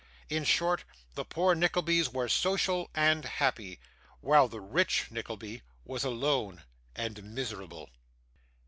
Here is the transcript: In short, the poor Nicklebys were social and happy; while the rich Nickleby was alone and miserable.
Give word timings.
In 0.29 0.45
short, 0.45 0.83
the 1.13 1.23
poor 1.23 1.53
Nicklebys 1.53 2.09
were 2.11 2.27
social 2.27 2.89
and 2.95 3.23
happy; 3.23 3.79
while 4.19 4.47
the 4.47 4.59
rich 4.59 5.11
Nickleby 5.11 5.61
was 5.85 6.03
alone 6.03 6.63
and 6.95 7.23
miserable. 7.35 7.91